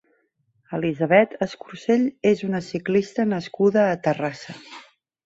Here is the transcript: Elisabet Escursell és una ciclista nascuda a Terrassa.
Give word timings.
Elisabet 0.77 1.35
Escursell 1.45 2.07
és 2.29 2.41
una 2.47 2.61
ciclista 2.69 3.27
nascuda 3.35 3.85
a 3.91 4.01
Terrassa. 4.09 4.57